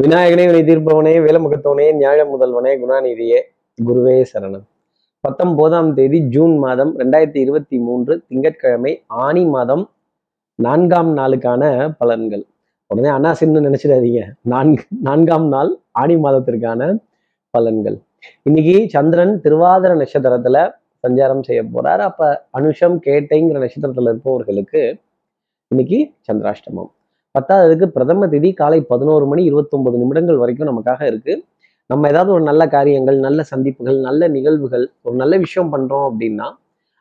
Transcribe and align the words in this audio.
விநாயகனே 0.00 0.34
வினை 0.34 0.62
தீர்ப்பவனே 0.62 1.22
வேலமுகத்தவனே 1.22 1.94
நியாய 1.94 2.24
முதல்வனே 2.24 2.66
குணாநிதியே 2.66 3.40
குருவே 3.84 4.24
சரணம். 4.32 4.62
பத்தொன்பதாம் 5.20 5.94
தேதி 5.94 6.20
ஜூன் 6.20 6.56
மாதம் 6.56 6.98
ரெண்டாயிரத்தி 6.98 7.36
இருபத்தி 7.36 7.78
மூன்று 7.78 8.22
திங்கட்கிழமை 8.28 9.02
ஆணி 9.06 9.44
மாதம் 9.44 9.90
நான்காம் 10.54 11.16
நாளுக்கான 11.16 11.92
பலன்கள். 12.04 12.42
உடனே 12.86 13.08
அண்ணாசின்னு 13.08 13.74
நினைச்சிடாதீங்க. 13.74 14.22
நான்கு 14.42 14.84
நான்காம் 15.02 15.48
நாள் 15.48 15.76
ஆணி 15.90 16.16
மாதத்திற்கான 16.16 16.98
பலன்கள். 17.58 18.02
இன்னைக்கு 18.42 18.88
சந்திரன் 18.88 19.40
திருவாதிர 19.44 20.02
நட்சத்திரத்துல 20.02 20.72
சஞ்சாரம் 21.08 21.42
செய்ய 21.42 21.64
போறார். 21.64 21.98
அப்ப 21.98 22.46
அனுஷம் 22.58 22.98
கேட்டைங்கிற 23.06 23.68
நட்சத்திரத்துல 23.68 24.02
இருப்பவர்களுக்கு 24.02 24.96
இன்னைக்கு 25.68 26.12
சந்திராஷ்டமம். 26.32 26.90
பத்தாவதுக்கு 27.34 27.86
பிரதம 27.94 28.26
திதி 28.32 28.48
காலை 28.54 28.78
பதினோரு 28.92 29.24
மணி 29.26 29.42
இருபத்தொன்பது 29.50 29.96
நிமிடங்கள் 30.00 30.40
வரைக்கும் 30.42 30.68
நமக்காக 30.70 31.00
இருக்கு. 31.10 31.34
நம்ம 31.90 32.08
ஏதாவது 32.08 32.30
ஒரு 32.32 32.42
நல்ல 32.42 32.62
காரியங்கள் 32.74 33.18
நல்ல 33.18 33.40
சந்திப்புகள் 33.42 33.98
நல்ல 34.00 34.28
நிகழ்வுகள் 34.28 34.84
ஒரு 35.02 35.16
நல்ல 35.16 35.34
விஷயம் 35.36 35.70
பண்றோம் 35.74 36.04
அப்படின்னா 36.10 36.48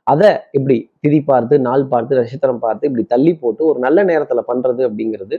அதை 0.07 0.29
இப்படி 0.51 0.77
திதி 1.03 1.19
பார்த்து 1.25 1.55
நாள் 1.59 1.83
பார்த்து 1.85 2.17
நட்சத்திரம் 2.19 2.63
பார்த்து 2.65 2.87
இப்படி 2.89 3.05
தள்ளி 3.13 3.33
போட்டு 3.35 3.61
ஒரு 3.65 3.79
நல்ல 3.79 3.99
நேரத்துல 4.03 4.41
பண்றது 4.47 4.81
அப்படிங்கிறது 4.87 5.35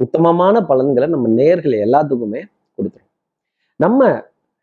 உத்தமமான 0.00 0.62
பலன்களை 0.70 1.06
நம்ம 1.08 1.26
நேர்கள் 1.40 1.76
எல்லாத்துக்குமே 1.86 2.42
கொடுத்துரும். 2.78 3.10
நம்ம 3.80 4.00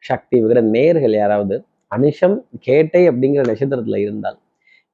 சக்தி 0.03 0.35
விகிற 0.44 0.59
நேர்கள் 0.75 1.16
யாராவது 1.22 1.55
அனுஷம் 1.91 2.38
கேட்டை 2.59 3.02
அப்படிங்கிற 3.09 3.44
நட்சத்திரத்துல 3.52 3.99
இருந்தால் 4.05 4.38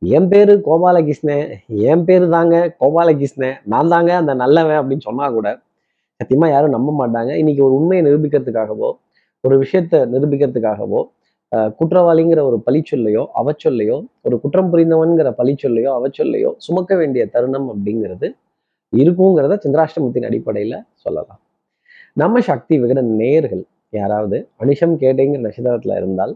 என் 0.02 0.28
பேரு 0.32 0.54
கோபாலகிருஷ்ணன். 0.66 1.46
என் 1.88 2.04
பேரு 2.08 2.26
தாங்க 2.30 2.54
கோபாலகிருஷ்ணன். 2.82 3.58
நான் 3.74 3.92
தாங்க 3.94 4.12
அந்த 4.20 4.34
நல்லவன் 4.42 4.80
அப்படின்னு 4.80 5.08
சொன்னா 5.08 5.28
கூட 5.32 5.48
சத்தியமா 6.20 6.48
யாரும் 6.50 6.76
நம்ப 6.76 6.92
மாட்டாங்க. 7.00 7.32
இன்னைக்கு 7.42 7.62
ஒரு 7.66 7.76
உண்மையை 7.80 8.02
நிரூபிக்கிறதுக்காகவோ 8.06 8.90
ஒரு 9.44 9.56
விஷயத்த 9.64 9.96
நிரூபிக்கிறதுக்காகவோ 10.14 11.02
அஹ், 11.52 11.72
குற்றவாளிங்கிற 11.80 12.42
ஒரு 12.48 12.58
பழிச்சொல்லையோ 12.66 13.22
அவச்சொல்லையோ 13.40 13.98
ஒரு 14.26 14.36
குற்றம் 14.42 14.72
புரிந்தவன்கிற 14.72 15.30
பழிச்சொல்லையோ 15.38 15.92
அவச்சொல்லையோ 15.98 16.50
சுமக்க 16.66 16.92
வேண்டிய 16.96 17.24
தருணம் 17.36 17.68
அப்படிங்கிறது 17.74 18.28
இருக்குங்கிறத 18.94 19.56
சந்திராஷ்டமத்தின் 19.64 20.28
அடிப்படையில 20.30 20.76
சொல்லலாம். 21.06 21.40
நம்ம 22.18 22.42
சக்தி 22.50 22.76
விகட 22.82 23.02
நேர்கள் 23.20 23.64
யாராவது 23.94 24.40
அனுஷம் 24.62 24.96
கேட்டேங்கிற 25.02 25.42
நட்சத்திரத்தில் 25.46 25.98
இருந்தால் 25.98 26.34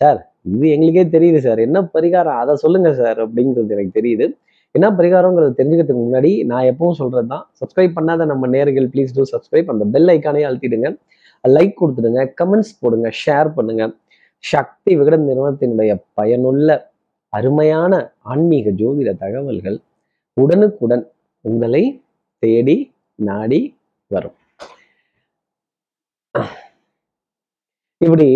சார் 0.00 0.20
இது 0.44 0.66
எங்களுக்கே 0.74 1.04
தெரியுது 1.16 1.40
சார். 1.46 1.60
என்ன 1.66 1.78
பரிகாரம்? 1.94 2.38
அதை 2.42 2.54
சொல்லுங்க 2.64 2.90
சார் 3.00 3.18
அப்படிங்கிறது 3.24 3.74
எனக்கு 3.76 3.96
தெரியுது. 3.98 4.26
என்ன 4.74 4.86
பரிகாரங்கிறது 4.98 5.52
தெரிஞ்சுக்கிறதுக்கு 5.58 6.04
முன்னாடி 6.06 6.30
நான் 6.50 6.68
எப்பவும் 6.70 6.98
சொல்றது 7.00 7.28
தான் 7.32 7.44
சப்ஸ்கிரைப் 7.60 7.96
பண்ணாத 7.98 8.24
நம்ம 8.32 8.48
நேர்கள் 8.54 8.88
ப்ளீஸ் 8.94 9.14
டூ 9.16 9.24
சப்ஸ்கிரைப் 9.32 9.70
அந்த 9.74 9.84
பெல் 9.94 10.10
ஐக்கானே 10.14 10.42
அழுத்திடுங்க. 10.48 10.88
லைக் 11.44 11.78
கொடுத்துடுங்க. 11.80 12.22
கமெண்ட்ஸ் 12.40 12.74
போடுங்க. 12.80 13.08
ஷேர் 13.22 13.50
பண்ணுங்க. 13.58 13.84
சக்தி 14.44 14.92
விகடன் 15.00 15.26
நிறுவனத்தினுடைய 15.28 15.92
பயனுள்ள 16.18 16.68
அருமையான 17.32 17.92
ஆன்மீக 18.32 18.70
ஜோதிட 18.80 19.10
தகவல்கள் 19.22 19.78
உடனுக்குடன் 20.36 21.04
உங்களை 21.44 21.82
தேடி 22.42 22.76
நாடி 23.28 23.60
வரும். 24.10 24.36
இப்படி 28.00 28.28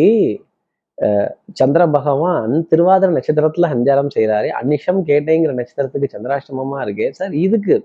சந்திர 1.59 1.83
பகவான் 1.97 2.53
திருவாதிர 2.71 3.09
நட்சத்திரத்துல 3.17 3.69
சஞ்சாரம் 3.75 4.13
செய்கிறாரு 4.17 4.49
அன்னிஷம் 4.61 5.01
கேட்டேங்கிற 5.11 5.53
நட்சத்திரத்துக்கு 5.59 6.09
சந்திராஷ்டமமா 6.15 6.79
இருக்கு. 6.85 7.07
சார் 7.19 7.35
இதுக்கு 7.45 7.77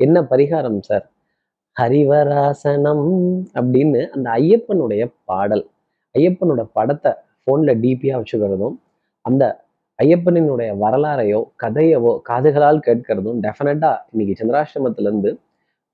என்ன 0.00 0.16
பரிகாரம் 0.32 0.80
சார்? 0.88 1.04
ஹரிவராசனம் 1.76 3.06
அப்படின்னு 3.58 4.00
அந்த 4.14 4.26
ஐயப்பனுடைய 4.40 5.02
பாடல். 5.30 5.64
ஐயப்பனோட 6.14 6.62
படத்தை 6.78 7.12
ஃபோனில் 7.42 7.80
டிபியாக 7.84 8.18
வச்சுக்கிறதும் 8.20 8.76
அந்த 9.24 9.44
ஐயப்பனினுடைய 9.98 10.70
வரலாறையோ 10.82 11.40
கதையவோ 11.62 12.12
காதுகளால் 12.28 12.84
கேட்கறதும் 12.86 13.38
டெஃபினட்டாக 13.46 14.04
இன்னைக்கு 14.12 14.34
சந்திராஷ்டமத்திலேருந்து 14.40 15.30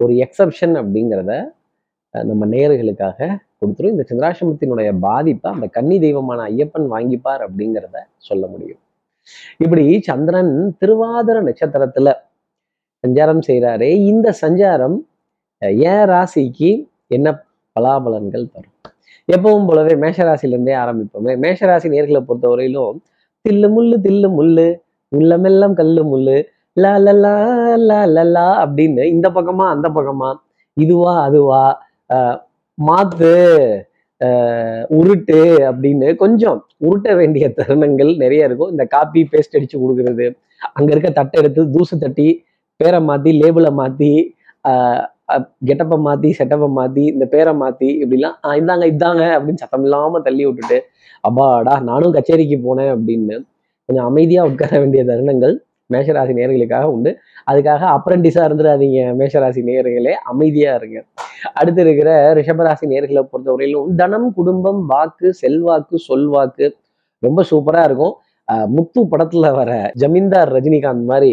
ஒரு 0.01 0.13
எக்ஸப்ஷன் 0.25 0.75
அப்படிங்கிறத 0.81 1.33
நம்ம 2.15 2.47
நேயர்களுக்காக 2.47 3.19
கொடுத்துரும். 3.61 3.95
இந்த 3.95 4.05
சந்திராசிரமத்தினுடைய 4.09 4.91
பாதிப்பை 5.07 5.49
அந்த 5.57 5.67
கன்னி 5.77 5.97
தெய்வமான 6.05 6.41
ஐயப்பன் 6.53 6.87
வாங்கிப்பார் 6.95 7.43
அப்படிங்கிறத 7.47 7.99
சொல்ல 8.29 8.45
முடியும். 8.53 8.81
இப்படி 9.65 9.85
சந்திரன் 10.09 10.53
திருவாதிர 10.81 11.37
நட்சத்திரத்துல 11.49 12.09
சஞ்சாரம் 13.05 13.43
செய்கிறாரே 13.49 13.91
இந்த 14.13 14.29
சஞ்சாரம் 14.43 14.97
ஏ 15.91 15.95
ராசிக்கு 16.11 16.71
என்ன 17.17 17.29
பலாபலன்கள் 17.77 18.51
தரும்? 18.55 18.75
எப்பவும் 19.29 19.67
போலவே 19.69 19.95
மேஷராசிலேருந்தே 20.03 20.75
ஆரம்பிப்போமே. 20.83 21.33
மேஷராசி 21.45 21.89
நேர்களை 21.95 22.21
பொறுத்தவரையிலும் 22.29 22.99
தில்லு 23.45 23.69
முள்ளு 23.75 23.97
தில்லு 24.07 24.29
முள்ளு 24.39 24.69
மெல்லம் 25.45 25.75
கல்லு 25.81 26.03
முள்ளு 26.11 26.37
லா 26.77 26.93
லா 27.05 27.35
லா 27.89 28.23
லா 28.35 28.47
அப்படின்னு 28.65 29.05
இந்த 29.15 29.29
பக்கமா 29.37 29.67
அந்த 29.75 29.89
பக்கமா 29.97 30.29
இதுவா 30.77 31.13
அதுவா 31.27 31.63
மாத்து 32.79 33.33
உருட்டு 34.99 35.41
அப்படின்னு 35.69 36.09
கொஞ்சம் 36.23 36.59
உருட்ட 36.87 37.09
வேண்டிய 37.19 37.45
தருணங்கள் 37.59 38.11
நிறைய 38.23 38.49
இருக்கும். 38.49 38.71
இந்த 38.75 38.85
காப்பி 38.95 39.21
பேஸ்ட் 39.33 39.57
அடிச்சு 39.59 39.77
கொடுக்கறது 39.83 40.27
அங்க 40.79 40.89
இருக்க 40.95 41.11
தட்டை 41.19 41.37
எடுத்து 41.41 41.63
தூசு 41.75 41.97
தட்டி 42.05 42.29
பேரை 42.81 43.01
மாத்தி 43.09 43.31
லேபிளை 43.43 43.71
மாத்தி 43.81 44.11
கெட்டப்பை 45.69 45.97
மாத்தி 46.07 46.29
செட்டப்பை 46.39 46.69
மாத்தி 46.79 47.05
இந்த 47.15 47.25
பேரை 47.35 47.53
மாத்தி 47.63 47.89
இப்படிலாம் 48.03 48.37
இந்தாங்க 48.61 48.85
இதாங்க 48.93 49.25
அப்படின்னு 49.37 49.63
சத்தம் 49.63 49.85
இல்லாம 49.87 50.21
தள்ளி 50.27 50.45
விட்டுட்டு 50.49 50.79
அப்பாடா 51.29 51.75
நானும் 51.89 52.15
கச்சேரிக்கு 52.17 52.59
போனேன் 52.67 52.93
அப்படின்னு 52.95 53.37
கொஞ்சம் 53.89 54.07
அமைதியா 54.11 54.43
உட்கார 54.51 54.73
வேண்டிய 54.83 55.03
தருணங்கள் 55.11 55.55
மேஷராசி 55.91 56.33
நேர்களுக்காக 56.39 56.87
உண்டு. 56.95 57.11
அதுக்காக 57.51 57.83
அப்ரண்டிஸா 57.97 58.43
இருந்துடாதீங்க 58.49 59.01
மேஷராசி 59.19 59.61
நேர்களே 59.69 60.15
அமைதியா 60.33 60.73
இருங்க. 60.79 60.99
அடுத்து 61.61 61.81
இருக்கிற 61.85 62.11
ரிஷபராசி 62.39 62.87
நேர்களை 62.93 63.23
பொறுத்தவரையிலும் 63.33 63.91
தனம் 64.01 64.29
குடும்பம் 64.39 64.81
வாக்கு 64.93 65.29
செல்வாக்கு 65.43 65.97
சொல்வாக்கு 66.09 66.67
ரொம்ப 67.23 67.43
சூப்பரா 67.51 67.83
இருக்கும். 67.89 68.15
முத்து 68.77 69.01
படத்துல 69.13 69.47
வர 69.59 69.71
ஜமீன்தார் 70.03 70.53
ரஜினிகாந்த் 70.57 71.09
மாதிரி 71.13 71.31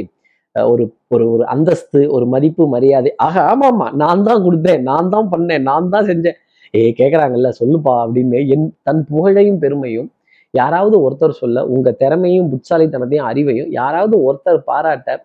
ஒரு 0.55 0.83
ஒரு 1.15 1.25
ஒரு 1.33 1.43
அந்தஸ்து 1.53 1.99
ஒரு 2.15 2.25
மதிப்பு 2.33 2.63
மரியாதை. 2.73 3.09
ஆக 3.27 3.35
ஆமா 3.51 3.67
ஆமா 3.71 3.87
நான் 4.01 4.25
தான் 4.27 4.43
கொடுத்தேன் 4.45 4.83
நான் 4.89 5.11
தான் 5.13 5.29
பண்ணேன் 5.33 5.65
நான் 5.69 5.91
தான் 5.93 6.07
செஞ்சேன். 6.11 6.37
ஏ 6.73 6.81
கேக்குறாங்கல்ல 6.99 7.49
சொல்லுப்பா 7.59 7.93
அப்படின்னு 8.03 8.39
என் 8.55 8.67
தன் 8.87 9.03
புகழையும் 9.11 9.59
பெருமையும் 9.63 10.09
யாராவது 10.59 10.95
ஒருத்தர் 11.05 11.39
சொல்ல 11.41 11.63
உங்க 11.75 11.91
திறமையும் 12.01 12.49
புட்சாலித்தனத்தையும் 12.51 13.27
அறிவையும் 13.29 13.69
யாராவது 13.79 14.15
ஒருத்தர் 14.27 14.59
பாராட்ட 14.69 15.17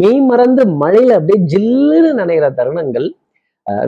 மெய் 0.00 0.20
மறந்து 0.30 0.62
மழையில 0.82 1.16
அப்படியே 1.18 1.38
ஜில்லுன்னு 1.52 2.10
நனைகிற 2.20 2.48
தருணங்கள் 2.58 3.08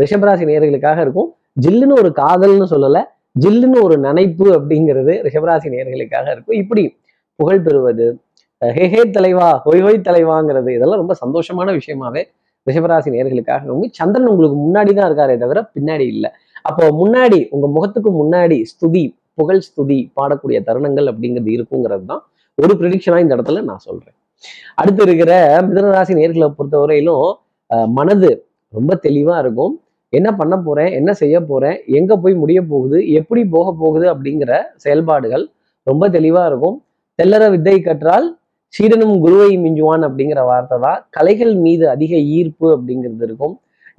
ரிஷபராசி 0.03 0.45
நேர்களுக்காக 0.51 0.99
இருக்கும். 1.05 1.29
ஜில்லுன்னு 1.65 1.99
ஒரு 2.03 2.11
காதல்னு 2.23 2.67
சொல்லல 2.73 2.99
ஜில்லுன்னு 3.43 3.79
ஒரு 3.87 3.97
நனைப்பு 4.07 4.47
அப்படிங்கிறது 4.57 5.13
ரிஷபராசி 5.27 5.69
நேர்களுக்காக 5.75 6.27
இருக்கும். 6.35 6.59
இப்படி 6.63 6.83
புகழ் 7.39 7.63
பெறுவது 7.67 8.07
ஹெஹே 8.63 9.03
தலைவா 9.17 9.49
ஹொய் 9.67 9.83
ஹொய் 9.85 10.07
தலைவாங்கிறது 10.09 10.71
இதெல்லாம் 10.77 11.01
ரொம்ப 11.03 11.15
சந்தோஷமான 11.23 11.73
விஷயமாவே 11.79 12.23
ரிஷபராசி 12.67 13.09
நேர்களுக்காக 13.17 13.63
ரொம்ப 13.73 13.89
சந்திரன் 13.99 14.31
உங்களுக்கு 14.33 14.57
முன்னாடி 14.65 14.93
தான் 14.97 15.09
இருக்காரே 15.09 15.37
தவிர 15.43 15.59
பின்னாடி 15.77 16.07
இல்லை. 16.15 16.31
அப்போ 16.69 16.85
முன்னாடி 17.01 17.39
உங்க 17.55 17.67
முகத்துக்கு 17.77 18.11
முன்னாடி 18.21 18.57
ஸ்துதி 18.71 19.05
புகழ் 19.41 19.65
ஸ்துதி 19.67 19.99
பாடக்கூடிய 20.19 20.59
தருணங்கள் 20.69 21.09
அப்படிங்கிறது 21.13 21.51
இருக்குங்கிறது 21.57 22.07
தான் 22.13 22.23
ஒரு 22.59 22.73
ப்ரிடிக்ஷனாக 22.81 23.25
இந்த 23.25 23.35
இடத்துல 23.37 23.63
நான் 23.71 23.85
சொல்றேன். 23.89 24.17
அடுத்து 24.81 25.03
இருக்கிற 25.07 25.33
மிதனராசி 25.69 26.13
நேர்களை 26.21 26.49
பொறுத்தவரையிலும் 26.57 27.29
மனது 27.99 28.31
ரொம்ப 28.77 28.93
தெளிவா 29.07 29.37
இருக்கும். 29.45 29.75
என்ன 30.19 30.29
பண்ண 30.41 30.55
போறேன்? 30.67 30.91
என்ன 30.99 31.11
செய்ய 31.21 31.37
போறேன்? 31.51 31.77
எங்கே 31.99 32.17
போய் 32.23 32.35
முடிய 32.43 32.61
போகுது? 32.73 32.99
எப்படி 33.21 33.43
போக 33.55 33.67
போகுது? 33.83 34.07
அப்படிங்கிற 34.13 34.53
செயல்பாடுகள் 34.85 35.45
ரொம்ப 35.91 36.05
தெளிவாக 36.17 36.51
இருக்கும். 36.51 36.77
தெல்லற 37.19 37.45
வித்தை 37.55 37.77
கற்றால் 37.89 38.27
சீடனும் 38.75 39.17
குருவை 39.25 39.51
மிஞ்சுவான் 39.65 40.05
அப்படிங்கிற 40.09 40.41
வார்த்தை 40.51 40.77
தான். 40.87 40.99
கலைகள் 41.17 41.53
மீது 41.65 41.85
அதிக 41.95 42.15
ஈர்ப்பு 42.39 42.67
அப்படிங்கிறது 42.77 43.25
இருக்கும். 43.29 43.55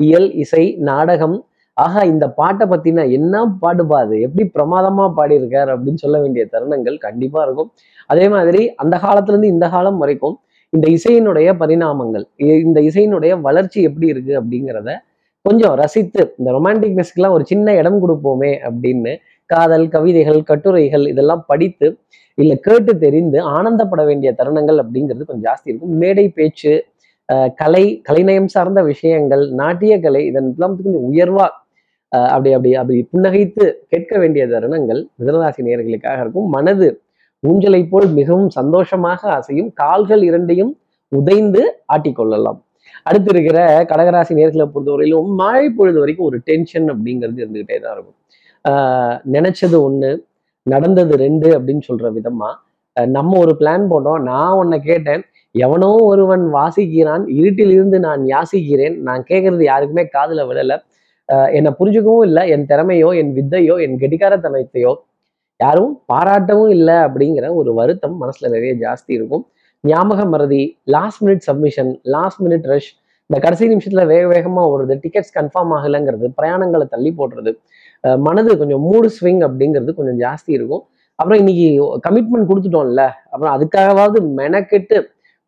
இயல் 0.07 0.27
இசை 0.44 0.63
நாடகம் 0.89 1.38
ஆஹா 1.80 2.02
இந்த 2.04 2.30
பாட்டை 2.31 2.68
பத்தின 2.68 3.12
என்ன 3.12 3.34
பாடுபா 3.62 3.98
அது? 4.00 4.22
எப்படி 4.22 4.52
பிரமாதமா 4.54 5.14
பாடியிருக்கார் 5.18 5.70
அப்படின்னு 5.74 5.96
சொல்ல 5.96 6.20
வேண்டிய 6.20 6.48
தருணங்கள் 6.52 6.98
கண்டிப்பா 6.98 7.44
இருக்கும். 7.44 7.70
அதே 8.10 8.30
மாதிரி 8.30 8.74
அந்த 8.76 8.98
காலத்துல 8.98 9.28
இருந்து 9.28 9.48
இந்த 9.48 9.70
காலம் 9.70 9.98
வரைக்கும் 9.98 10.36
இந்த 10.74 10.88
இசையினுடைய 10.90 11.50
பரிணாமங்கள் 11.60 12.26
இ- 12.40 12.60
இந்த 12.62 12.80
இசையினுடைய 12.81 13.42
வளர்ச்சி 13.42 13.81
எப்படி 13.81 14.08
இருக்கு 14.08 14.42
அப்படிங்கிறத 14.42 14.90
கொஞ்சம் 15.46 15.76
ரசித்து 15.76 16.36
இந்த 16.38 16.52
ரொமான்டிக்னஸ்க்கெல்லாம் 16.52 17.30
ஒரு 17.30 17.46
சின்ன 17.46 17.76
இடம் 17.76 18.00
கொடுப்போமே 18.02 18.52
அப்படின்னு 18.68 19.14
காதல் 19.50 19.88
கவிதைகள் 19.88 20.44
கட்டுரைகள் 20.44 21.08
இதெல்லாம் 21.08 21.44
படித்து 21.48 21.88
இல்லை 22.38 22.60
கேட்டு 22.60 22.98
தெரிந்து 22.98 23.40
ஆனந்தப்பட 23.52 24.06
வேண்டிய 24.06 24.36
தருணங்கள் 24.38 24.80
அப்படிங்கிறது 24.81 25.24
கொஞ்சம் 25.24 25.48
ஜாஸ்தி 25.48 25.66
இருக்கும். 25.66 25.96
மேடை 25.98 26.30
பேச்சு 26.30 26.74
கலை 27.56 27.84
கலைநயம் 28.02 28.48
சார்ந்த 28.48 28.81
விஷயங்கள் 28.84 29.52
நாட்டிய 29.54 30.00
கலை 30.00 30.26
இதெல்லாம் 30.26 30.76
கொஞ்சம் 30.78 31.04
உயர்வாக 31.04 31.50
அப்படி 32.09 32.53
அப்படி 32.53 32.75
அப்படி 32.75 33.07
புன்னகைத்து 33.13 33.73
கேட்க 33.89 34.19
வேண்டிய 34.19 34.47
தருணங்கள் 34.47 35.07
மிதனராசி 35.19 35.61
நேர்களுக்காக 35.61 36.19
இருக்கும். 36.19 36.47
மனது 36.47 37.01
ஊஞ்சலை 37.47 37.88
போல் 37.89 38.07
மிகவும் 38.07 38.50
சந்தோஷமாக 38.50 39.29
அசையும். 39.31 39.71
கால்கள் 39.73 40.23
இரண்டையும் 40.23 40.77
உதைந்து 41.07 41.83
ஆட்டிக்கொள்ளலாம். 41.94 42.59
அடுத்து 43.03 43.35
இருக்கிற 43.35 43.83
கடகராசி 43.83 44.33
நேர்களை 44.33 44.69
பொறுத்தவரையிலும் 44.75 45.25
மழை 45.25 45.69
பொழுது 45.69 46.00
வரைக்கும் 46.00 46.25
ஒரு 46.25 46.39
டென்ஷன் 46.39 46.91
அப்படிங்கிறது 46.91 47.41
இருந்துகிட்டே 47.44 47.79
தான் 47.79 47.94
இருக்கும். 47.94 48.15
ஆஹ் 48.69 49.19
நினைச்சது 49.31 49.91
ஒண்ணு 49.91 50.17
நடந்தது 50.63 51.17
ரெண்டு 51.17 51.59
அப்படின்னு 51.59 51.81
சொல்ற 51.88 52.13
விதமா 52.15 52.56
அஹ் 53.00 53.06
நம்ம 53.06 53.39
ஒரு 53.39 53.56
பிளான் 53.59 53.88
போட்டோம். 53.89 54.21
நான் 54.21 54.53
உன்னை 54.53 54.79
கேட்டேன். 54.79 55.21
எவனோ 55.51 55.95
ஒருவன் 56.00 56.53
வாசிக்கிறான். 56.53 57.23
இருட்டில் 57.27 57.71
இருந்து 57.71 58.00
நான் 58.00 58.25
யாசிக்கிறேன். 58.25 58.97
நான் 58.97 59.25
கேட்கறது 59.29 59.63
யாருக்குமே 59.63 60.03
காதுல 60.03 60.47
விழலை. 60.47 60.79
என்னை 61.58 61.72
புரிஞ்சுக்கவும் 61.80 62.26
இல்லை 62.28 62.44
என் 62.54 62.66
திறமையோ 62.72 63.10
என் 63.22 63.31
வித்தையோ 63.38 63.76
என் 63.86 63.98
கெட்டிக்காரத்தனத்தையோ 64.02 64.94
யாரும் 65.60 65.94
பாராட்டவும் 66.12 66.72
இல்லை 66.76 66.96
அப்படிங்கிற 67.06 67.46
ஒரு 67.60 67.72
வருத்தம் 67.80 68.16
மனசுல 68.22 68.50
நிறைய 68.56 68.74
ஜாஸ்தி 68.84 69.12
இருக்கும். 69.18 69.44
ஞாபக 69.84 70.22
மறதி 70.26 70.62
last 70.96 71.22
minute 71.26 71.44
submission 71.48 71.92
last 72.16 72.42
minute 72.46 72.68
rush 72.72 72.92
இந்த 73.30 73.38
கடைசி 73.42 73.66
நிமிஷத்துல 73.74 74.04
வேக 74.12 74.24
வேகமா 74.34 74.62
ஓடுறது 74.72 74.96
டிக்கெட்ஸ் 75.04 75.34
கன்ஃபார்ம் 75.38 75.74
ஆகலைங்கிறது 75.78 76.28
பிரயாணங்களை 76.38 76.86
தள்ளி 76.94 77.12
போடுறது 77.20 77.52
மனது 78.28 78.52
கொஞ்சம் 78.58 78.84
மூடு 78.88 79.08
ஸ்விங் 79.18 79.42
அப்படிங்கிறது 79.48 79.94
கொஞ்சம் 80.00 80.20
ஜாஸ்தி 80.26 80.52
இருக்கும். 80.58 80.84
அப்புறம் 81.20 81.40
இன்னைக்கு 81.42 81.68
கமிட்மெண்ட் 82.06 82.50
கொடுத்துட்டோம்ல 82.50 83.04
அப்புறம் 83.31 83.54
அதுக்காகவாவது 83.56 84.20
மெனக்கெட்டு 84.42 84.98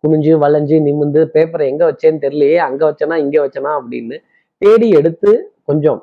குனிஞ்சு 0.03 0.33
வளைஞ்சு 0.43 0.77
நிமிந்து 0.87 1.21
பேப்பரை 1.35 1.65
எங்க 1.71 1.83
வச்சேன்னு 1.89 2.21
தெரியலையே 2.25 2.59
அங்க 2.67 2.81
வச்சனா 2.89 3.17
இங்க 3.25 3.37
வச்சனா 3.45 3.71
அப்படின்னு 3.79 4.17
தேடி 4.61 4.89
எடுத்து 4.99 5.31
கொஞ்சம் 5.71 5.99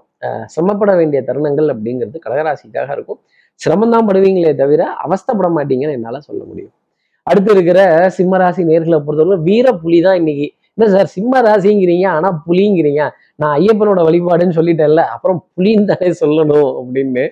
சிரமப்பட 0.52 0.92
வேண்டிய 1.00 1.20
தருணங்கள் 1.28 1.68
அப்படிங்கிறது 1.74 2.18
கடகராசிக்காக 2.24 2.90
இருக்கும். 2.96 3.20
சிரமம்தான் 3.60 4.06
படுவீங்களே 4.08 4.52
தவிர 4.62 4.82
அவஸ்தப்பட 5.04 5.48
மாட்டீங்கன்னு 5.56 5.96
என்னால் 5.98 6.26
சொல்ல 6.28 6.42
முடியும். 6.50 6.74
அடுத்து 7.26 7.50
இருக்கிற 7.56 7.80
சிம்மராசி 8.16 8.62
நேர்களை 8.70 8.98
பொறுத்தவரை 9.06 9.38
வீர 9.48 9.66
புலி 9.82 9.98
தான் 10.06 10.18
இன்னைக்கு. 10.20 10.46
என்ன 10.76 10.88
சார் 10.94 11.08
சிம்ம 11.14 11.40
ராசிங்கிறீங்க 11.46 12.06
ஆனால் 12.16 12.36
புலிங்கிறீங்க? 12.46 13.02
நான் 13.40 13.54
ஐயப்பனோட 13.58 14.00
வழிபாடுன்னு 14.08 14.56
சொல்லிட்டேன்ல 14.58 15.02
அப்புறம் 15.14 15.38
புலின்னு 15.56 15.88
தானே 15.90 16.10
சொல்லணும் 16.20 16.70
அப்படின்னு. 16.80 17.24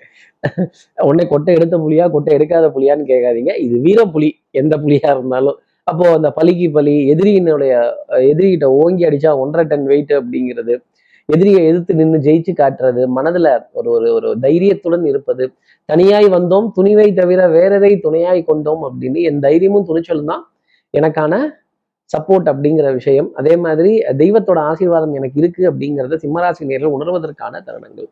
உடனே 1.06 1.24
கொட்டை 1.32 1.52
எடுத்த 1.58 1.76
புலியா 1.84 2.04
கொட்டை 2.14 2.32
எடுக்காத 2.38 2.66
புலியான்னு 2.76 3.06
கேட்காதீங்க. 3.12 3.52
இது 3.66 3.76
வீர 3.86 4.00
புலி 4.14 4.30
எந்த 4.62 4.74
புலியா 4.84 5.08
இருந்தாலும். 5.16 5.58
அப்போ 5.90 6.04
அந்த 6.18 6.28
பலிக்கு 6.38 6.68
பலி 6.76 6.94
எதிரியினுடைய 7.12 7.72
எதிரிகிட்ட 8.32 8.68
ஓங்கி 8.82 9.04
அடிச்சா 9.08 9.32
ஒன்றரை 9.42 9.64
டன் 9.72 9.88
வெயிட் 9.92 10.12
அப்படிங்கிறது 10.20 10.74
எதிரியை 11.34 11.60
எதிர்த்து 11.68 11.92
நின்று 12.00 12.18
ஜெயிச்சு 12.26 12.52
காட்டுறது 12.60 13.02
மனதுல 13.16 13.48
ஒரு 13.78 13.88
ஒரு 13.96 14.08
ஒரு 14.16 14.28
தைரியத்துடன் 14.44 15.04
இருப்பது. 15.10 15.44
தனியாய் 15.88 16.28
வந்தோம் 16.36 16.66
துணிவை 16.76 17.08
தவிர 17.20 17.40
வேறதை 17.56 17.92
துணையாய் 18.04 18.42
கொண்டோம் 18.50 18.82
அப்படின்னு 18.88 19.20
என் 19.30 19.40
தைரியமும் 19.46 19.88
துணிச்சலும் 19.88 20.30
தான் 20.32 20.44
எனக்கான 20.94 21.34
சப்போர்ட் 22.10 22.48
அப்படிங்கிற 22.50 22.88
விஷயம். 22.98 23.28
அதே 23.40 23.54
மாதிரி 23.64 23.92
தெய்வத்தோட 24.20 24.58
ஆசீர்வாதம் 24.70 25.14
எனக்கு 25.18 25.38
இருக்கு 25.42 25.62
அப்படிங்கிறத 25.70 26.18
சிம்மராசி 26.24 26.68
நேரில் 26.70 26.94
உணர்வதற்கான 26.96 27.62
தருணங்கள். 27.68 28.08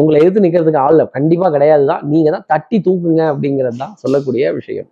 உங்களை 0.00 0.18
எதிர்த்து 0.22 0.44
நிற்கிறதுக்கு 0.46 0.82
ஆள் 0.86 1.04
கண்டிப்பா 1.16 1.48
கிடையாது 1.56 1.84
தான். 1.92 2.02
நீங்க 2.12 2.28
தான் 2.36 2.46
தட்டி 2.52 2.78
தூக்குங்க 2.86 3.22
அப்படிங்கிறது 3.32 3.78
தான் 3.84 3.94
சொல்லக்கூடிய 4.02 4.52
விஷயம். 4.60 4.88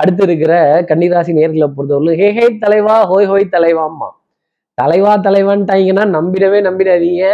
அடுத்து 0.00 0.22
இருக்கிற 0.28 0.52
கன்னிராசி 0.90 1.32
நேர்களை 1.40 1.68
பொறுத்தவரை 1.76 2.14
ஹே 2.20 2.28
ஹே 2.38 2.46
தலைவா 2.64 2.96
ஹோய் 3.10 3.28
ஹோய் 3.32 3.52
தலைவாம்மா. 3.56 4.08
தலைவா 4.78 5.12
தலைவான்ட்டாங்கன்னா 5.26 6.04
நம்பிடவே 6.16 6.58
நம்பிடாதீங்க. 6.68 7.24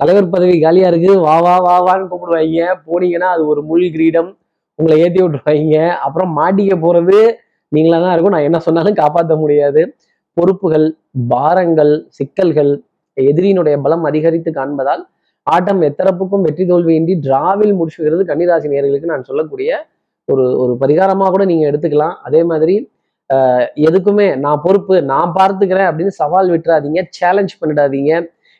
தலைவர் 0.00 0.32
பதவி 0.34 0.56
காலியா 0.64 0.88
இருக்கு. 0.90 1.12
வா 1.26 1.36
வா 1.46 1.54
வா 1.66 1.76
வான்னு 1.86 2.08
கூப்பிடுவாங்க 2.10 2.74
போனீங்கன்னா 2.88 3.28
அது 3.34 3.42
ஒரு 3.52 3.60
முள் 3.70 3.86
கிரீடம். 3.94 4.30
உங்களை 4.78 4.96
ஏத்தி 5.04 5.20
விட்டுருவாங்க 5.22 5.76
அப்புறம் 6.06 6.32
மாட்டிக்க 6.38 6.74
போறது 6.84 7.18
நீங்களா 7.72 7.98
தான் 8.04 8.14
இருக்கும் 8.14 8.34
நான் 8.36 8.46
என்ன 8.48 8.58
சொன்னாலும் 8.66 8.98
காப்பாற்ற 9.02 9.34
முடியாது. 9.42 9.82
பொறுப்புகள் 10.36 10.86
பாரங்கள் 11.32 11.92
சிக்கல்கள் 12.18 12.72
எதிரியினுடைய 13.16 13.76
பலம் 13.84 14.04
அதிகரித்து 14.08 14.50
காண்பதால் 14.58 15.02
ஆட்டம் 15.46 15.80
எத்தரப்புக்கும் 15.88 16.44
வெற்றி 16.46 16.64
தோல்வியின்றி 16.70 17.14
டிராவில் 17.26 17.74
முடிச்சுக்கிறது 17.78 18.22
கன்னிராசி 18.30 18.72
நேர்களுக்கு 18.72 19.12
நான் 19.12 19.26
சொல்லக்கூடிய 19.28 19.70
ஒரு 20.28 20.44
ஒரு 20.62 20.72
பரிகாரமாக 20.82 21.30
கூட 21.34 21.42
நீங்கள் 21.50 21.68
எடுத்துக்கலாம். 21.70 22.14
அதே 22.28 22.40
மாதிரி 22.50 22.74
எதுக்குமே 23.88 24.26
நான் 24.44 24.62
பொறுப்பு 24.64 24.96
நான் 25.12 25.34
பார்த்துக்கிறேன் 25.38 25.88
அப்படின்னு 25.90 26.12
சவால் 26.20 26.50
விட்டுறாதீங்க 26.54 27.02
சேலஞ்ச் 27.18 27.54
பண்ணிடாதீங்க. 27.60 28.12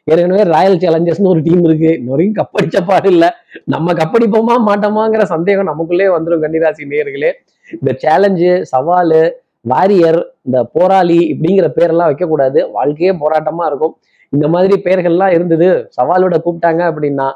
ஏற்கனவே 0.07 0.43
ராயல் 0.55 0.81
சேலஞ்சர்ஸ்னு 0.83 1.33
ஒரு 1.35 1.41
டீம் 1.47 1.63
இருக்கு. 1.69 1.91
இன்ன 1.99 2.11
வரைக்கும் 2.11 2.39
கப்படிச்ச 2.41 2.81
பாடு 2.87 3.09
இல்ல. 3.15 3.27
நம்ம 3.75 3.93
கப்படிப்போமா 3.93 4.57
மாட்டோமாங்கிற 4.69 5.23
சந்தேகம் 5.35 5.71
நமக்குள்ளே 5.71 6.09
வந்துடும் 6.17 6.43
கன்னிராசி 6.45 6.85
நேர்களே 6.93 7.31
இந்த 7.77 7.93
சேலஞ்சு 8.05 8.51
சவாலு 8.73 9.21
வாரியர் 9.65 10.21
இந்த 10.47 10.59
போராளி 10.75 11.19
இப்படிங்கிற 11.33 11.69
பேரெல்லாம் 11.79 12.11
வைக்கக்கூடாது. 12.11 12.61
வாழ்க்கையே 12.71 13.13
போராட்டமா 13.23 13.65
இருக்கும். 13.71 13.95
இந்த 14.33 14.47
மாதிரி 14.49 14.75
பெயர்கள்லாம் 14.85 15.35
இருந்தது. 15.37 15.69
சவாலோட 15.97 16.37
கூப்பிட்டாங்க 16.45 16.83
அப்படின்னா 16.91 17.27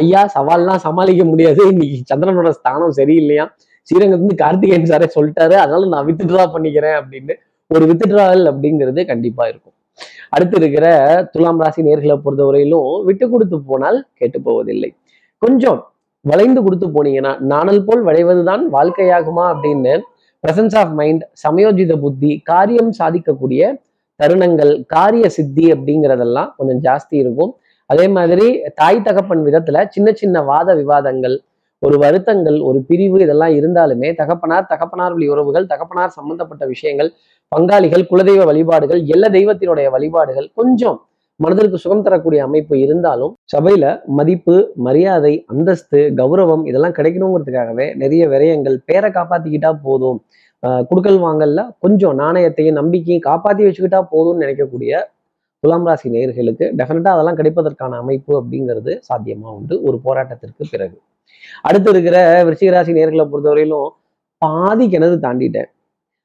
ஐயா 0.00 0.22
சவால்லாம் 0.36 0.82
சமாளிக்க 0.86 1.24
முடியாது. 1.24 1.62
இன்னைக்கு 1.72 1.98
சந்திரனோட 2.12 2.50
ஸ்தானம் 2.50 2.96
சரியில்லையா? 2.98 3.46
ஸ்ரீரங்கத்துலேருந்து 3.88 4.42
கார்த்திகேயன் 4.44 4.90
சாரே 4.92 5.08
சொல்லிட்டாரு. 5.16 5.54
அதனால 5.64 5.88
நான் 5.94 6.06
வித்ட்ரா 6.08 6.44
பண்ணிக்கிறேன் 6.54 6.96
அப்படின்னு. 7.00 7.34
ஒரு 7.74 7.84
வித்ட்ராவல் 7.90 8.46
அப்படிங்கிறது 8.50 9.00
கண்டிப்பா 9.06 9.44
இருக்கும். 9.46 9.74
அடுத்து 10.34 10.56
இருக்கிற 10.60 10.86
துலாம் 11.32 11.60
ராசி 11.62 11.80
நேர்களை 11.82 12.16
பொறுத்தவரையிலும் 12.24 12.90
விட்டு 13.08 13.26
கொடுத்து 13.30 13.56
போனால் 13.70 13.98
கேட்டு 14.14 14.38
போவதில்லை. 14.42 14.90
கொஞ்சம் 15.42 15.80
வளைந்து 16.24 16.60
கொடுத்து 16.62 16.86
போனீங்கன்னா 16.94 17.32
நாணல் 17.52 17.84
போல் 17.84 18.02
வளைவதுதான் 18.08 18.64
வாழ்க்கையாகுமா 18.76 19.44
அப்படின்னு 19.52 19.94
பிரசன்ஸ் 20.44 20.76
ஆஃப் 20.80 20.94
மைண்ட் 21.00 21.22
சமயோஜித 21.42 21.92
புத்தி 22.00 22.30
காரியம் 22.50 22.90
சாதிக்கக்கூடிய 22.98 23.70
தருணங்கள் 24.20 24.72
காரிய 24.86 25.26
சித்தி 25.36 25.64
அப்படிங்கிறதெல்லாம் 25.72 26.50
கொஞ்சம் 26.56 26.80
ஜாஸ்தி 26.86 27.16
இருக்கும். 27.22 27.52
அதே 27.90 28.06
மாதிரி 28.16 28.46
தாய் 28.74 29.04
தகப்பன் 29.08 29.44
விதத்துல 29.48 29.84
சின்ன 29.88 30.12
சின்ன 30.12 30.42
வாத 30.42 30.74
விவாதங்கள் 30.74 31.36
ஒரு 31.82 31.96
வருத்தங்கள் 31.98 32.58
ஒரு 32.60 32.78
பிரிவு 32.86 33.18
இதெல்லாம் 33.20 33.52
இருந்தாலுமே 33.58 34.08
தகப்பனார் 34.14 34.68
தகப்பனார் 34.68 35.12
வழி 35.12 35.26
உறவுகள் 35.28 35.66
தகப்பனார் 35.66 36.16
சம்பந்தப்பட்ட 36.16 36.64
விஷயங்கள் 36.66 37.10
பங்காளிகள் 37.52 38.08
குலதெய்வ 38.10 38.44
வழிபாடுகள் 38.44 39.02
எல்லா 39.06 39.28
தெய்வத்தினுடைய 39.28 39.88
வழிபாடுகள் 39.90 40.48
கொஞ்சம் 40.54 40.98
மனதிற்கு 41.40 41.78
சுகம் 41.78 42.02
தரக்கூடிய 42.02 42.40
அமைப்பு 42.44 42.74
இருந்தாலும் 42.78 43.32
சபையில 43.52 43.84
மதிப்பு 44.10 44.56
மரியாதை 44.76 45.32
அந்தஸ்து 45.46 46.00
கௌரவம் 46.16 46.64
இதெல்லாம் 46.66 46.96
கிடைக்கணுங்கிறதுக்காகவே 46.98 47.86
நிறைய 47.94 48.22
விரயங்கள் 48.28 48.78
பேரை 48.84 49.10
காப்பாத்திக்கிட்டா 49.10 49.70
போதும். 49.82 50.18
கொடுக்கல் 50.62 50.86
குடுக்கல் 50.90 51.20
வாங்கல்ல 51.20 51.60
கொஞ்சம் 51.78 52.14
நாணயத்தையும் 52.14 52.76
நம்பிக்கையும் 52.76 53.24
காப்பாத்தி 53.26 53.62
வச்சுக்கிட்டா 53.64 54.00
போதும்னு 54.10 54.42
நினைக்கக்கூடிய 54.44 54.92
துலாம் 55.62 55.86
ராசி 55.86 56.08
நேர்களுக்கு 56.08 56.64
டெஃபினட்டா 56.78 57.12
அதெல்லாம் 57.14 57.38
கிடைப்பதற்கான 57.38 57.96
அமைப்பு 58.02 58.32
அப்படிங்கிறது 58.40 58.92
சாத்தியமா 59.08 59.48
உண்டு. 59.58 59.82
ஒரு 59.82 60.00
போராட்டத்திற்கு 60.04 60.64
பிறகு. 60.70 60.96
அடுத்து 61.62 61.90
இருக்கிற 61.90 62.44
விருச்சிக 62.46 62.70
ராசி 62.70 62.92
நேர்களை 62.92 63.24
பொறுத்தவரையிலும் 63.32 63.88
பாதி 64.38 64.88
கிணறு 64.88 65.16
தாண்டிட்டேன். 65.16 65.70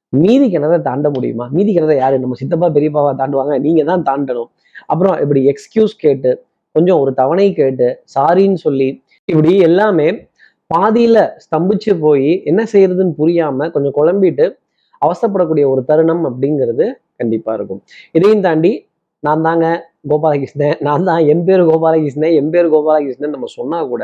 மீதி 0.09 0.57
கிணறை 0.57 0.81
தாண்ட 0.81 1.09
முடியுமா? 1.09 1.49
மீதி 1.51 1.77
கிணறை 1.77 1.95
யாரு? 1.95 2.19
நம்ம 2.19 2.35
சித்தப்பா 2.35 2.67
பெரியப்பாவா 2.69 3.11
தாண்டுவாங்க. 3.21 3.59
நீங்க 3.59 3.83
தான் 3.83 4.03
தாண்டணும். 4.09 4.49
அப்புறம் 4.85 5.19
இப்படி 5.19 5.51
எக்ஸ்கியூஸ் 5.51 5.95
கேட்டு 5.97 6.45
கொஞ்சம் 6.71 6.99
ஒரு 6.99 7.13
தவணை 7.13 7.53
கேட்டு 7.53 7.87
சாரின்னு 8.15 8.53
சொல்லி 8.53 9.03
இப்படி 9.25 9.57
எல்லாமே 9.57 10.07
பாதியில 10.75 11.17
ஸ்தம்பிச்சு 11.45 11.99
போய் 11.99 12.41
என்ன 12.43 12.61
செய்யறதுன்னு 12.73 13.13
புரியாம 13.17 13.69
கொஞ்சம் 13.71 13.95
குழம்பிட்டு 13.97 14.45
அவசப்படக்கூடிய 15.01 15.65
ஒரு 15.69 15.85
தருணம் 15.85 16.23
அப்படிங்கிறது 16.29 16.85
கண்டிப்பா 17.15 17.53
இருக்கும். 17.53 17.81
இதையும் 18.11 18.41
தாண்டி 18.41 18.71
நான் 19.23 19.43
தாங்க 19.47 19.65
கோபாலகிருஷ்ணன். 20.11 20.77
நான் 20.87 21.07
தான் 21.09 21.21
என் 21.33 21.43
பேர் 21.47 21.63
கோபாலகிருஷ்ணன் 21.69 22.35
என் 22.39 22.51
பேர் 22.53 22.67
கோபாலகிருஷ்ணன் 22.73 23.35
நம்ம 23.35 23.49
சொன்னா 23.57 23.79
கூட 23.91 24.03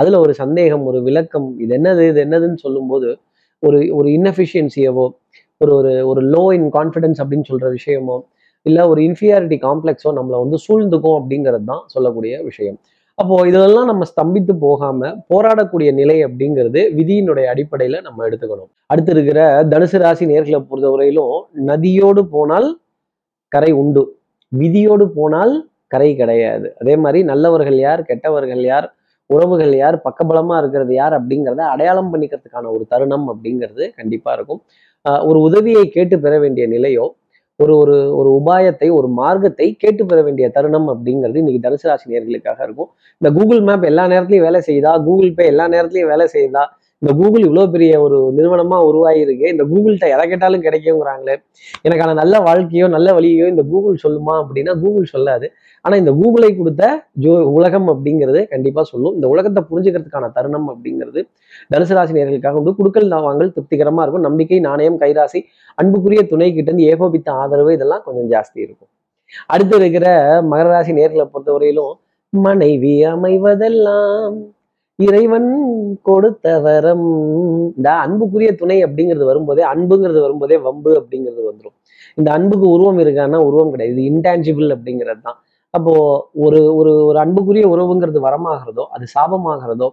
அதுல 0.00 0.18
ஒரு 0.24 0.32
சந்தேகம் 0.42 0.84
ஒரு 0.90 0.98
விளக்கம் 1.08 1.48
இது 1.62 1.72
என்னது 1.78 2.02
இது 2.10 2.20
என்னதுன்னு 2.26 2.60
சொல்லும்போது 2.64 3.08
ஒரு 3.62 3.78
ஒரு 3.98 4.08
இன்எஃபிஷியன்சியவோ 4.16 5.06
ஒரு 5.60 5.72
ஒரு 5.78 5.92
ஒரு 6.10 6.20
லோ 6.34 6.42
இன் 6.58 6.68
கான்ஃபிடன்ஸ் 6.78 7.18
அப்படின்னு 7.22 7.48
சொல்ற 7.50 7.66
விஷயமோ 7.78 8.16
இல்லை 8.66 8.82
ஒரு 8.92 9.00
இன்ஃபீரியாரிட்டி 9.08 9.58
காம்ப்ளெக்ஸோ 9.66 10.10
நம்மளை 10.18 10.38
வந்து 10.44 10.58
சூழ்ந்துக்கும் 10.66 11.16
அப்படிங்கிறது 11.20 11.64
தான் 11.64 11.82
சொல்லக்கூடிய 11.94 12.42
விஷயம். 12.48 12.78
அப்போ 13.18 13.36
இதெல்லாம் 13.48 13.88
நம்ம 13.90 14.04
ஸ்தம்பித்து 14.12 14.52
போகாம 14.66 15.10
போராடக்கூடிய 15.32 15.90
நிலை 16.00 16.16
அப்படிங்கிறது 16.26 16.80
விதியினுடைய 16.98 17.46
அடிப்படையில 17.52 18.00
நம்ம 18.06 18.18
எடுத்துக்கணும். 18.28 18.70
அடுத்து 18.86 19.12
இருக்கிற 19.12 19.40
தனுசு 19.72 19.98
ராசி 20.04 20.26
நேர்களை 20.32 20.60
பொறுத்தவரையிலும் 20.70 21.34
நதியோடு 21.70 22.22
போனால் 22.36 22.68
கரை 23.52 23.72
உண்டு. 23.82 24.04
விதியோடு 24.52 25.04
போனால் 25.18 25.54
கரை 25.92 26.10
கிடையாது. 26.20 26.66
அதே 26.80 26.94
மாதிரி 27.04 27.20
நல்லவர்கள் 27.30 27.78
யார் 27.86 28.02
கெட்டவர்கள் 28.10 28.62
யார் 28.72 28.86
உறவுகள் 29.30 29.72
யார் 29.80 29.96
பக்கபலமா 30.06 30.54
இருக்கிறது 30.60 30.92
யார் 31.00 31.14
அப்படிங்கிறத 31.18 31.62
அடையாளம் 31.72 32.10
பண்ணிக்கிறதுக்கான 32.12 32.70
ஒரு 32.76 32.84
தருணம் 32.92 33.26
அப்படிங்கிறது 33.32 33.84
கண்டிப்பா 33.98 34.30
இருக்கும். 34.36 34.60
ஒரு 35.30 35.38
உதவியை 35.48 35.84
கேட்டு 35.96 36.16
பெற 36.24 36.34
வேண்டிய 36.44 36.64
நிலையோ 36.74 37.06
ஒரு 37.60 37.72
ஒரு 37.82 37.96
ஒரு 38.18 38.30
உபாயத்தை 38.38 38.88
ஒரு 38.98 39.08
மார்க்கத்தை 39.20 39.66
கேட்டு 39.82 40.02
பெற 40.10 40.18
வேண்டிய 40.26 40.46
தருணம் 40.56 40.88
அப்படிங்கிறது 40.92 41.40
இன்னைக்கு 41.42 41.62
தனுசு 41.66 41.86
ராசி 41.88 42.06
நேர்களுக்காக 42.12 42.60
இருக்கும். 42.66 42.90
இந்த 43.20 43.28
கூகுள் 43.38 43.60
மேப் 43.68 43.84
எல்லா 43.90 44.04
நேரத்துலையும் 44.12 44.46
வேலை 44.48 44.60
செய்யுதா? 44.68 44.92
கூகுள் 45.08 45.34
பே 45.38 45.46
எல்லா 45.52 45.66
நேரத்துலையும் 45.74 46.12
வேலை 46.12 46.26
செய்யுதா? 46.34 46.62
இந்த 47.02 47.12
கூகுள் 47.18 47.44
இவ்வளோ 47.46 47.62
பெரிய 47.74 47.92
ஒரு 48.04 48.16
நிறுவனமா 48.38 48.78
உருவாகிருக்கு 48.88 49.46
இந்த 49.52 49.64
கூகுள்கிட்ட 49.70 50.06
எதை 50.14 50.24
கேட்டாலும் 50.32 50.64
கிடைக்குங்கிறாங்களே. 50.66 51.34
எனக்கான 51.86 52.14
நல்ல 52.20 52.34
வாழ்க்கையோ 52.48 52.86
நல்ல 52.96 53.08
வழியோ 53.18 53.46
இந்த 53.52 53.62
கூகுள் 53.70 53.96
சொல்லுமா 54.04 54.34
அப்படின்னா 54.42 54.72
கூகுள் 54.82 55.06
சொல்லாது. 55.14 55.48
ஆனா 55.84 55.94
இந்த 56.02 56.12
கூகுளை 56.20 56.50
கொடுத்த 56.58 56.82
ஜோ 57.24 57.32
உலகம் 57.58 57.88
அப்படிங்கிறது 57.92 58.42
கண்டிப்பா 58.52 58.84
சொல்லும். 58.92 59.14
இந்த 59.18 59.28
உலகத்தை 59.34 59.62
புரிஞ்சுக்கிறதுக்கான 59.70 60.30
தருணம் 60.36 60.68
அப்படிங்கிறது 60.74 61.22
தனுசு 61.72 61.96
ராசி 61.98 62.18
நேர்களுக்காக 62.18 62.60
உண்டு. 62.62 62.76
குடுக்கல் 62.82 63.08
வாங்கல் 63.28 63.54
திருப்திகரமா 63.56 64.04
இருக்கும். 64.04 64.26
நம்பிக்கை 64.28 64.60
நாணயம் 64.68 65.00
கைராசி 65.04 65.42
அன்புக்குரிய 65.80 66.22
துணை 66.34 66.50
கிட்ட 66.52 66.70
இருந்து 66.70 66.88
ஏகோபித்த 66.92 67.30
ஆதரவு 67.42 67.72
இதெல்லாம் 67.78 68.06
கொஞ்சம் 68.08 68.30
ஜாஸ்தி 68.34 68.58
இருக்கும். 68.66 68.90
அடுத்து 69.52 69.74
இருக்கிற 69.80 70.06
மகர 70.52 70.68
ராசி 70.74 70.92
நேர்களை 71.00 71.26
பொறுத்தவரையிலும் 71.32 71.92
மனைவி 72.32 72.94
அமைவதெல்லாம் 73.14 74.38
இறைவன் 75.00 75.50
கொடுத்த 76.08 76.46
வரம் 76.66 77.06
இந்த 77.76 77.88
அன்புக்குரிய 78.04 78.50
துணை 78.60 78.76
அப்படிங்கிறது 78.86 79.26
வரும்போதே 79.30 79.62
அன்புங்கிறது 79.72 80.20
வரும்போதே 80.24 80.56
வம்பு 80.66 80.90
அப்படிங்கிறது 81.00 81.42
வந்துடும் 81.50 81.76
இந்த 82.18 82.28
அன்புக்கு 82.36 82.66
உருவம் 82.76 83.00
இருக்கான்னா 83.04 83.38
உருவம் 83.48 83.72
கிடையாது. 83.72 83.94
இது 83.96 84.02
இன்டான்ஜிபிள் 84.12 84.68
அப்படிங்கிறது 84.76 85.20
தான். 85.28 85.38
அப்போ 85.74 85.92
ஒரு 86.44 86.60
ஒரு 86.78 86.92
ஒரு 87.08 87.18
அன்புக்குரிய 87.18 87.64
உறவுங்கிறது 87.74 88.20
வரமாகிறதோ 88.28 88.84
அது 88.96 89.04
சாபமாகிறதோ 89.16 89.88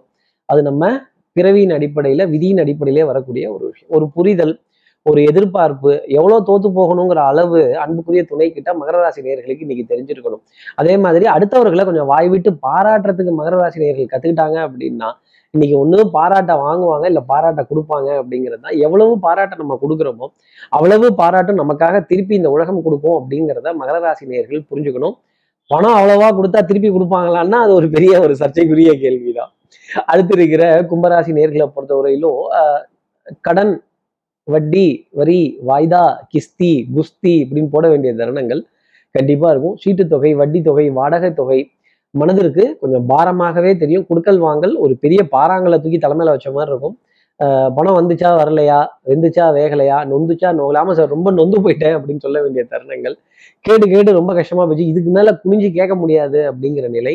அது 0.48 0.60
நம்ம 0.62 0.84
பிறவியின் 1.36 1.74
அடிப்படையில 1.76 2.22
விதியின் 2.34 2.62
அடிப்படையிலே 2.62 3.04
வரக்கூடிய 3.10 3.44
ஒரு 3.54 3.64
விஷயம். 3.70 3.90
ஒரு 3.96 4.06
புரிதல் 4.16 4.54
ஒரு 5.08 5.20
எதிர்பார்ப்பு 5.30 5.92
எவ்வளவு 6.18 6.46
தோத்து 6.48 6.68
போகணுங்கிற 6.78 7.20
அளவு 7.30 7.60
அன்புக்குரிய 7.84 8.22
துணை 8.30 8.46
கிட்ட 8.56 8.70
மகர 8.80 8.96
ராசி 9.04 9.20
நேர்களுக்கு 9.26 9.64
இன்னைக்கு 9.66 9.84
தெரிஞ்சிருக்கணும். 9.92 10.42
அதே 10.80 10.94
மாதிரி 11.04 11.26
அடுத்தவர்களை 11.34 11.84
கொஞ்சம் 11.88 12.10
வாய் 12.12 12.28
விட்டு 12.34 12.50
பாராட்டுறதுக்கு 12.66 13.34
மகர 13.40 13.56
ராசி 13.62 13.82
நேர்கள் 13.84 14.12
கத்துக்கிட்டாங்க 14.12 14.58
அப்படின்னா 14.66 15.10
இன்னைக்கு 15.54 15.76
ஒண்ணு 15.82 15.98
பாராட்ட 16.16 16.52
வாங்குவாங்க 16.64 17.06
இல்ல 17.12 17.20
பாராட்ட 17.30 17.60
கொடுப்பாங்க 17.70 18.08
அப்படிங்கிறது 18.20 18.62
தான் 18.64 18.76
எவ்வளவு 18.86 19.12
பாராட்ட 19.26 19.60
நம்ம 19.62 19.76
கொடுக்குறோமோ 19.84 20.26
அவ்வளவு 20.76 21.06
பாராட்டும் 21.20 21.60
நமக்காக 21.62 22.02
திருப்பி 22.10 22.34
இந்த 22.40 22.50
உலகம் 22.56 22.84
கொடுக்கும் 22.86 23.16
அப்படிங்கிறத 23.20 23.72
மகர 23.80 23.96
ராசி 24.06 24.24
நேர்கள் 24.32 24.66
புரிஞ்சுக்கணும். 24.70 25.16
பணம் 25.70 25.96
அவ்வளவா 25.98 26.28
கொடுத்தா 26.36 26.60
திருப்பி 26.68 26.90
கொடுப்பாங்களான்னா 26.92 27.58
அது 27.64 27.72
ஒரு 27.78 27.88
பெரிய 27.94 28.12
ஒரு 28.24 28.34
சர்ச்சைக்குரிய 28.42 28.92
கேள்விதான். 29.04 29.50
அடுத்து 30.10 30.32
இருக்கிற 30.38 30.62
கும்பராசி 30.90 31.32
நேர்களை 31.38 31.66
பொறுத்தவரையிலும் 31.74 32.40
கடன் 33.46 33.72
வட்டி 34.54 34.86
வரி 35.20 35.40
வாய்தா 35.68 36.02
கிஸ்தி 36.32 36.72
குஸ்தி 36.96 37.34
இப்படின்னு 37.44 37.72
போட 37.74 37.84
வேண்டிய 37.92 38.12
தருணங்கள் 38.20 38.62
கண்டிப்பாக 39.14 39.52
இருக்கும். 39.54 39.76
சீட்டு 39.82 40.04
தொகை 40.12 40.32
வட்டி 40.40 40.60
தொகை 40.68 40.86
வாடகை 40.98 41.30
தொகை 41.40 41.60
மனதிற்கு 42.14 42.64
கொஞ்சம் 42.80 43.04
பாரமாகவே 43.10 43.72
தெரியும். 43.82 44.04
குடுக்கல் 44.08 44.40
வாங்கல் 44.46 44.74
ஒரு 44.84 44.94
பெரிய 45.04 45.20
பாறாங்களை 45.34 45.76
தூக்கி 45.82 45.98
தலைமையில 46.04 46.34
வச்ச 46.34 46.48
மாதிரி 46.56 46.72
இருக்கும். 46.74 46.96
பணம் 47.76 47.96
வந்துச்சா 47.98 48.30
வரலையா 48.38 48.78
வெந்துச்சா 49.08 49.44
வேகலையா 49.56 49.98
நொந்துச்சா 50.12 50.48
நோகலாம 50.60 50.94
சார் 50.98 51.12
ரொம்ப 51.14 51.28
நொந்து 51.38 51.58
போயிட்டேன் 51.64 51.96
அப்படின்னு 51.98 52.24
சொல்ல 52.24 52.38
வேண்டிய 52.44 52.62
தருணங்கள். 52.72 53.14
கேட்டு 53.64 53.86
கேட்டு 53.92 54.16
ரொம்ப 54.18 54.32
கஷ்டமா 54.38 54.64
போச்சு. 54.68 54.86
இதுக்கு 54.92 55.10
மேல 55.16 55.32
குனிஞ்சு 55.42 55.68
கேட்க 55.76 55.94
முடியாது 56.02 56.40
அப்படிங்கிற 56.50 56.88
நிலை 56.96 57.14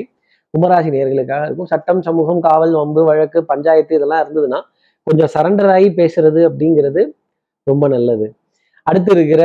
கும்பராசி 0.53 0.89
நேர்களுக்காக 0.95 1.43
இருக்கும். 1.47 1.69
சட்டம் 1.73 2.01
சமூகம் 2.07 2.41
காவல் 2.47 2.73
வம்பு 2.81 3.03
வழக்கு 3.09 3.41
பஞ்சாயத்து 3.51 3.97
இதெல்லாம் 3.99 4.23
இருந்ததுன்னா 4.25 4.61
கொஞ்சம் 5.07 5.31
சரண்டர் 5.35 5.71
ஆகி 5.75 5.89
பேசுறது 5.99 6.41
அப்படிங்கிறது 6.49 7.01
ரொம்ப 7.67 7.85
நல்லது. 7.87 8.25
அடுத்து 8.87 9.11
இருக்கிற 9.15 9.43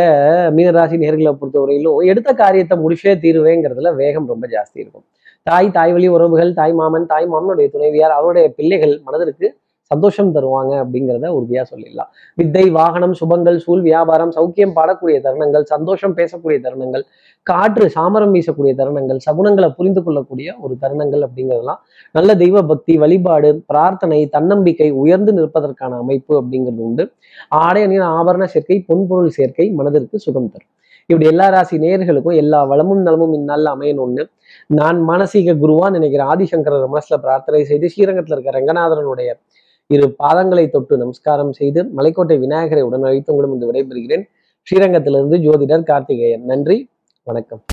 மீனராசி 0.56 0.96
நேர்களை 1.02 1.32
பொறுத்தவரையிலும் 1.40 1.98
எடுத்த 2.12 2.30
காரியத்தை 2.42 2.76
முடிச்சே 2.84 3.12
தீருவேங்கிறதுல 3.24 3.90
வேகம் 4.00 4.26
ரொம்ப 4.26 4.44
ஜாஸ்தி 4.54 4.78
இருக்கும். 4.84 5.04
தாய் 5.48 5.68
தாய் 5.76 5.92
வழி 5.92 6.08
உறவுகள் 6.08 6.50
தாய் 6.52 6.74
மாமன் 6.80 7.06
தாய் 7.12 7.28
மாமனுடைய 7.32 7.66
துணைவியார் 7.74 8.14
அவருடைய 8.18 8.46
பிள்ளைகள் 8.56 8.94
மனதிற்கு 9.06 9.46
சந்தோஷம் 9.90 10.32
தருவாங்க 10.36 10.72
அப்படிங்கிறத 10.82 11.26
உறுதியா 11.36 11.62
சொல்லிடலாம். 11.70 12.10
வித்தை 12.38 12.64
வாகனம் 12.78 13.14
சுபங்கள் 13.20 13.58
சூழ் 13.64 13.82
வியாபாரம் 13.88 14.32
சௌக்கியம் 14.36 14.74
பாடக்கூடிய 14.78 15.18
தருணங்கள் 15.26 15.64
சந்தோஷம் 15.72 16.14
பேசக்கூடிய 16.18 16.58
தருணங்கள் 16.66 17.04
காற்று 17.46 17.86
சாமரம் 17.96 18.34
வீசக்கூடிய 18.36 18.72
தருணங்கள் 18.80 19.20
சகுனங்களை 19.26 19.68
புரிந்து 19.78 20.00
கொள்ளக்கூடிய 20.06 20.48
ஒரு 20.64 20.74
தருணங்கள் 20.82 21.22
அப்படிங்கிறதெல்லாம் 21.26 21.80
நல்ல 22.14 22.34
தெய்வ 22.42 22.62
பக்தி 22.72 22.96
வழிபாடு 23.04 23.50
பிரார்த்தனை 23.70 24.20
தன்னம்பிக்கை 24.36 24.90
உயர்ந்து 25.02 25.32
நிற்பதற்கான 25.38 25.98
அமைப்பு 26.04 26.34
அப்படிங்கிறது 26.40 26.84
உண்டு. 26.88 27.06
ஆடை 27.64 27.82
அணியின் 27.86 28.10
ஆபரண 28.16 28.46
சேர்க்கை 28.54 28.78
பொன்பொருள் 28.90 29.36
சேர்க்கை 29.38 29.68
மனதிற்கு 29.80 30.18
சுகம் 30.26 30.50
தரும். 30.52 30.72
இப்படி 31.10 31.26
எல்லா 31.30 31.46
ராசி 31.48 31.76
நேர்களுக்கும் 31.82 32.38
எல்லா 32.40 32.58
வளமும் 32.70 33.02
நலமும் 33.06 33.34
இந்நாளில் 33.36 33.70
அமையணும்னு 33.74 34.24
நான் 34.78 34.98
மானசீக 35.10 35.54
குருவா 35.62 35.86
நினைக்கிறேன் 35.94 36.30
ஆதிசங்கரர் 36.32 36.90
மனசுல 36.94 37.16
பிரார்த்தனை 37.24 37.60
செய்து 37.70 37.90
ஸ்ரீரங்கத்தில் 37.92 38.34
இருக்க 38.36 38.52
ரங்கநாதரனுடைய 38.58 39.30
இரு 39.90 40.14
பாதங்களை 40.22 40.70
தொட்டு 40.70 40.96
நமஸ்காரம் 40.96 41.52
செய்து 41.52 41.82
மலைக்கோட்டை 41.96 42.38
விநாயகரை 42.38 42.82
உடன் 42.82 43.02
அழைத்து 43.02 43.34
உங்களிடம் 43.34 43.54
இந்த 43.54 43.66
விடைபெறுகிறேன். 43.66 44.24
ஸ்ரீரங்கத்திலிருந்து 44.66 45.38
ஜோதிடர் 45.38 45.82
கார்த்திகேயன். 45.82 46.44
நன்றி. 46.44 46.88
வணக்கம். 47.26 47.62